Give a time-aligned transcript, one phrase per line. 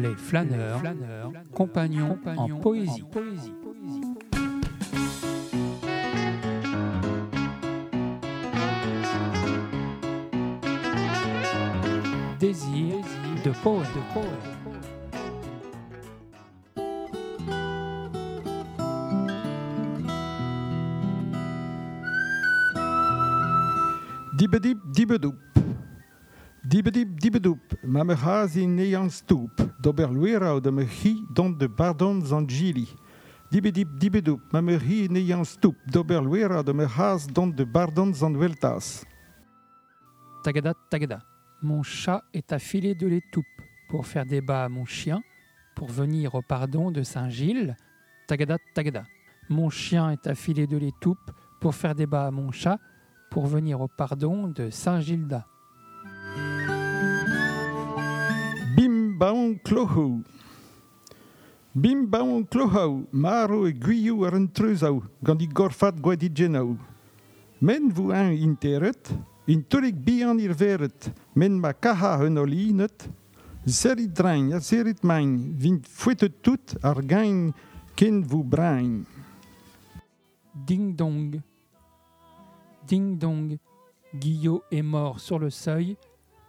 [0.00, 0.82] Les flâneurs,
[1.52, 3.04] compagnons, en poésie.
[12.38, 12.96] Désir
[13.44, 13.86] de poète.
[24.36, 25.45] Dibedip dibedoep.
[26.76, 27.78] Dibedip dibedoep.
[27.84, 29.62] Ma me haas in nean stoep.
[29.80, 30.08] Dober
[30.60, 32.86] de me hi don de bardon zangili.
[33.50, 34.40] Dibedip dibedoep.
[34.52, 35.08] Ma me hi
[35.44, 35.74] stoep.
[35.86, 39.06] Dober de me haas don de bardon zanveltas.
[40.44, 41.22] Tagada, tagada.
[41.62, 43.44] Mon chat est affilé de l'étoupe
[43.88, 45.22] pour faire débat à mon chien,
[45.74, 47.74] pour venir au pardon de Saint-Gilles.
[48.28, 49.04] Tagada, tagada.
[49.48, 52.78] Mon chien est affilé de l'étoupe pour faire débat à mon chat,
[53.30, 55.46] pour venir au pardon de Saint-Gilda.
[59.16, 60.22] Bim baon clohou.
[61.74, 63.06] Bim baon clohou.
[63.12, 65.00] Maro e guiou ar un treuzau.
[65.24, 66.76] Gant i gorfat gwadi genou.
[67.58, 69.08] Men vous un interet.
[69.48, 71.08] In turik bian ir veret.
[71.34, 73.08] Men ma kaha hun olinet.
[73.64, 75.38] Serit drain, a serit main.
[75.56, 77.54] Vint fouetet tout ar gain
[77.96, 79.06] ken vous brain.
[80.52, 81.40] Ding dong.
[82.86, 83.56] Ding dong.
[84.14, 85.96] Guillot est mort sur le seuil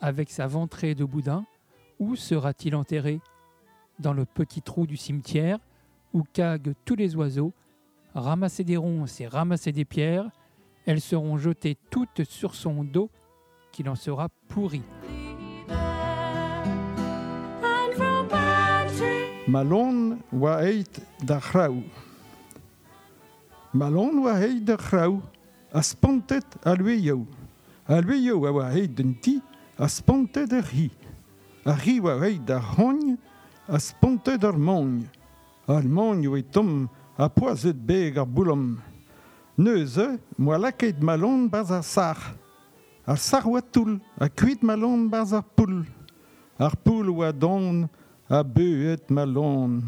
[0.00, 1.46] avec sa ventrée de boudin.
[1.98, 3.20] Où sera-t-il enterré
[3.98, 5.58] Dans le petit trou du cimetière
[6.12, 7.52] où caguent tous les oiseaux.
[8.14, 10.30] Ramasser des ronces et ramasser des pierres,
[10.86, 13.10] elles seront jetées toutes sur son dos
[13.72, 14.82] qu'il en sera pourri.
[19.48, 21.82] Malon wa eit da chrau.
[23.74, 25.20] Malon wa eit da chrau.
[25.72, 27.26] A spontet a lueio.
[27.86, 28.00] A
[31.66, 31.66] lueio a wa eit den ti.
[31.66, 31.66] A spontet ar hi.
[31.66, 33.18] A hi wa eit da hogn.
[33.68, 35.08] A spontet ar mogn.
[35.68, 36.88] Ar mogn oe tom
[37.18, 38.78] a poazet beg ar boulom.
[39.58, 42.16] Neuze, moa laket malon baz ar sar.
[43.06, 43.98] Ar sar oa toul.
[44.18, 45.84] A kuit malon baz ar poul.
[46.58, 47.88] Ar poul oa don
[48.28, 49.82] a beuet malon.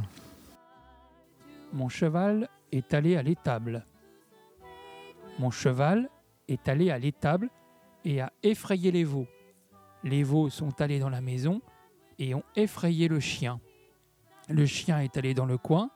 [1.72, 3.84] Mon cheval est allé à l'étable.
[5.38, 6.08] Mon cheval
[6.48, 7.50] est allé à l'étable
[8.04, 9.26] et a effrayé les veaux.
[10.04, 11.60] Les veaux sont allés dans la maison
[12.18, 13.60] et ont effrayé le chien.
[14.48, 15.90] Le chien est allé dans le coin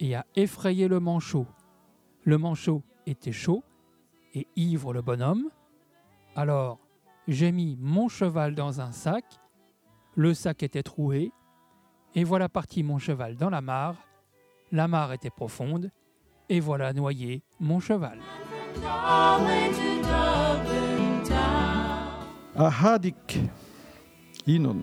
[0.00, 1.46] et a effrayé le manchot.
[2.24, 3.64] Le manchot était chaud
[4.34, 5.48] et ivre le bonhomme.
[6.36, 6.78] Alors,
[7.26, 9.24] j'ai mis mon cheval dans un sac.
[10.14, 11.32] Le sac était troué.
[12.14, 13.96] Et voilà parti mon cheval dans la mare.
[14.72, 15.90] La mare était profonde.
[16.48, 18.18] Et voilà noyé mon cheval.
[22.58, 23.38] ahadik
[24.46, 24.82] inon.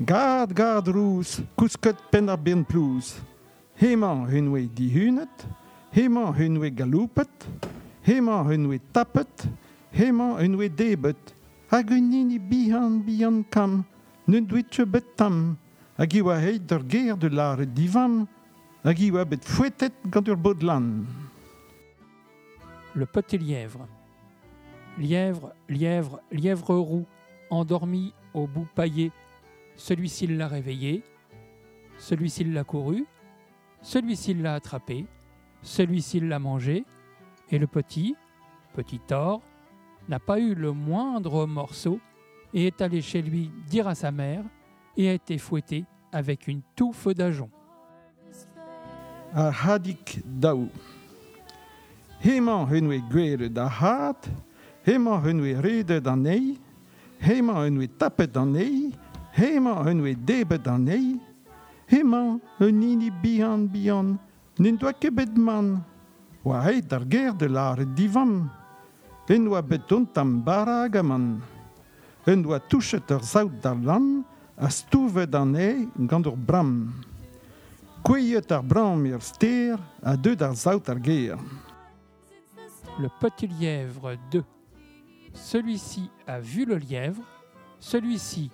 [0.00, 3.20] Gard, gard, rous, kousket pen ar ben plouz.
[3.76, 5.46] Hemañ henwe dihunet,
[5.92, 7.46] hemañ henwe galoupet,
[8.06, 9.46] hemañ henwe tapet,
[9.92, 11.34] hemañ henwe debet.
[11.70, 13.84] Hag un nini bihan bihan kam,
[14.26, 15.58] ne doit che bet tam.
[15.98, 18.26] Hag iwa heit ur ger de lare divan,
[18.82, 21.04] hag iwa bet fouetet gant ur bodlan.
[22.94, 23.97] Le petit lièvre.
[24.98, 27.06] Lièvre, lièvre, lièvre roux,
[27.50, 29.12] endormi au bout paillé.
[29.76, 31.02] Celui-ci l'a réveillé,
[31.98, 33.06] celui-ci l'a couru,
[33.80, 35.06] celui-ci l'a attrapé,
[35.62, 36.84] celui-ci l'a mangé,
[37.50, 38.16] et le petit,
[38.74, 39.40] petit tort,
[40.08, 42.00] n'a pas eu le moindre morceau
[42.54, 44.42] et est allé chez lui dire à sa mère
[44.96, 47.50] et a été fouetté avec une touffe d'ajonc.
[49.34, 50.68] a hadik daou.
[52.24, 54.28] Hemañ hun oe gwere da hat,
[54.88, 56.56] hemañ hun oe rede da nei,
[57.20, 58.88] hemañ hun oe tapet da nei,
[59.36, 61.20] hemañ hun oe debet da nei,
[61.92, 62.80] hemañ un
[63.22, 64.18] bihan bihan,
[64.58, 65.84] nin doa ket bet man,
[66.44, 66.64] oa
[67.40, 68.48] de lare divan,
[69.28, 70.42] en oa bet on tam
[72.26, 74.24] en touchet zaout dar lan,
[74.56, 76.92] a stouvet da nei gant ur bram.
[78.62, 80.56] Bram ur ster a deud ar.
[82.98, 84.57] Le petit lièvre 2.
[85.32, 87.22] Celui-ci a vu le lièvre,
[87.78, 88.50] celui-ci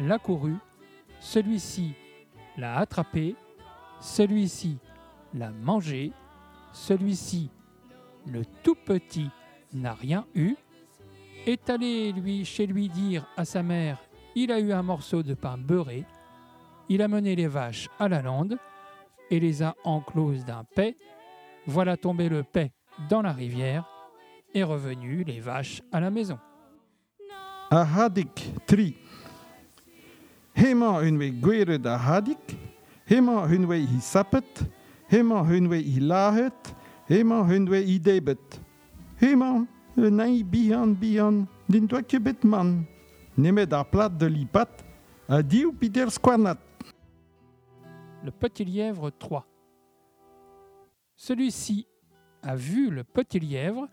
[0.00, 0.54] l'a couru,
[1.20, 1.94] celui-ci
[2.56, 3.34] l'a attrapé,
[4.00, 4.78] celui-ci
[5.34, 6.12] l'a mangé,
[6.72, 7.50] celui-ci,
[8.26, 9.30] le tout petit,
[9.72, 10.54] n'a rien eu,
[11.46, 13.98] est allé lui chez lui dire à sa mère
[14.34, 16.04] il a eu un morceau de pain beurré,
[16.88, 18.56] il a mené les vaches à la lande
[19.30, 20.96] et les a encloses d'un paix,
[21.66, 22.72] voilà tombé le paix
[23.08, 23.84] dans la rivière
[24.58, 26.38] et revenu les vaches à la maison.
[27.70, 28.96] a hadik tri.
[30.54, 32.56] Hema hun we gwere da hadik,
[33.06, 34.64] hema hun we hi sapet,
[35.10, 36.74] hema hun we hi lahet,
[37.08, 38.60] hema hun we hi debet.
[39.20, 39.66] Hema,
[39.96, 42.86] un ei bihan bihan, din doakje bet man.
[43.36, 44.84] Neme da plat de lipat,
[45.28, 46.58] a diou piter squanat.
[48.24, 49.44] Le petit lièvre 3.
[51.16, 51.86] Celui-ci
[52.42, 53.88] a vu le petit lièvre,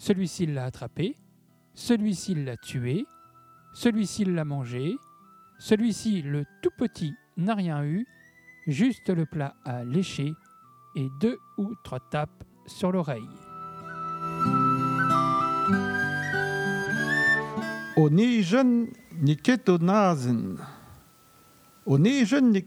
[0.00, 1.14] celui-ci l'a attrapé,
[1.74, 3.04] celui-ci l'a tué,
[3.74, 4.96] celui-ci l'a mangé,
[5.58, 8.06] celui-ci, le tout petit, n'a rien eu,
[8.66, 10.32] juste le plat à lécher
[10.96, 13.20] et deux ou trois tapes sur l'oreille.
[17.96, 18.88] O negen
[19.20, 20.56] ne ket o nazen.
[21.84, 22.60] O negen ne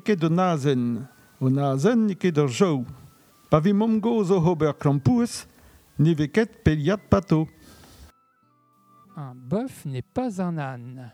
[0.00, 1.06] ket o nazen,
[1.40, 2.84] o nazen ne ket ur jau.
[3.50, 5.46] Pa ve mam goz i ribotat,
[5.98, 7.46] ne ve ket peliat pato.
[7.46, 7.64] Pato.
[9.16, 11.12] Un bœuf n'est pas un âne.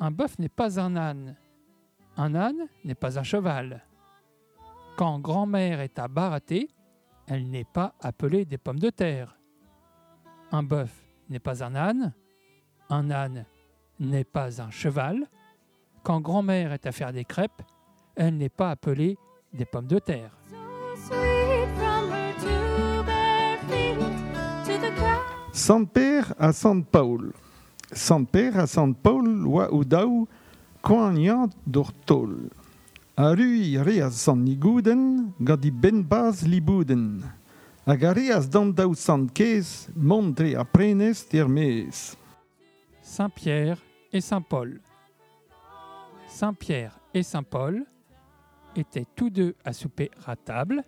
[0.00, 1.36] Un bœuf n'est pas un âne.
[2.16, 3.84] Un âne n'est pas un cheval.
[4.96, 6.68] Quand grand-mère est à barater,
[7.28, 9.38] elle n'est pas appelée des pommes de terre.
[10.50, 10.90] Un bœuf
[11.30, 12.12] n'est pas un âne.
[12.90, 13.46] Un âne
[14.00, 15.26] n'est pas un cheval.
[16.02, 17.62] Quand grand-mère est à faire des crêpes,
[18.16, 19.16] elle n'est pas appelée
[19.52, 20.30] des pommes de terre.
[25.92, 27.32] Père à Sant Paul.
[27.92, 30.26] Sant Père à Sant Paul wa ou daou
[30.82, 32.50] koanian d'or tol.
[33.16, 37.22] A rui reas Sant Nigouden gant i ben baz libouden.
[37.86, 42.16] Hag a reas dan daou Sant Kez montre a prenes ter mez.
[43.04, 43.76] Saint Pierre
[44.12, 44.80] et Saint Paul.
[46.26, 47.84] Saint Pierre et Saint Paul
[48.74, 50.82] étaient tous deux à souper à table.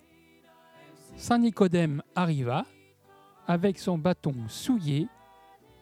[1.15, 2.65] Saint Nicodème arriva
[3.47, 5.07] avec son bâton souillé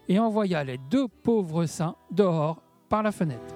[0.10, 3.56] et envoya les deux pauvres saints dehors par la fenêtre.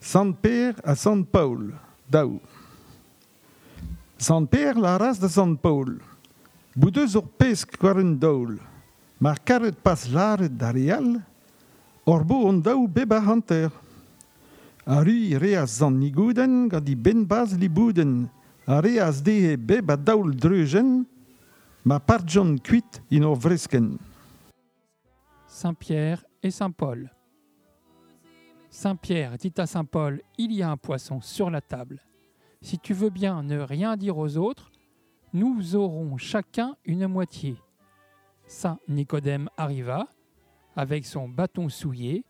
[0.00, 1.74] Sant Père à Sant Paul.
[2.08, 2.40] Daou.
[4.18, 5.98] Sant Père la race de Sant Paul.
[6.78, 8.60] Boudeus ur pesk war un daoul.
[9.18, 11.18] Mar karet pas laret da real,
[12.06, 13.70] or bo on daou beba hanter.
[14.86, 18.28] A rui reas zan nigouden ben baz libouden.
[18.64, 21.04] A reas dehe beba daoul dreugen,
[21.84, 23.98] ma parjon kuit in vresken.
[25.48, 27.10] Saint Pierre et Saint Paul.
[28.70, 32.00] Saint Pierre dit à Saint Paul, Il y a un poisson sur la table.
[32.62, 34.70] Si tu veux bien ne rien dire aux autres,
[35.32, 37.56] nous aurons chacun une moitié.
[38.46, 40.06] Saint Nicodème arriva,
[40.76, 42.24] avec son bâton souillé,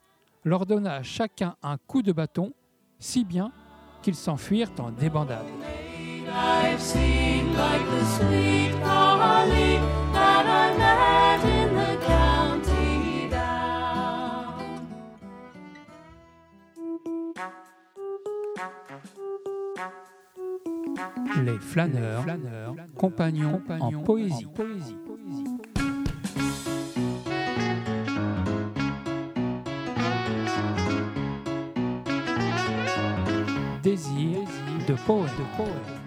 [0.44, 2.52] leur donna chacun un coup de bâton,
[2.98, 3.52] si bien
[4.02, 5.46] qu'ils s'enfuirent en débandade.
[21.86, 24.48] Les flâneurs, compagnons, en poésie.
[33.84, 34.40] Désir
[34.88, 35.97] de poète.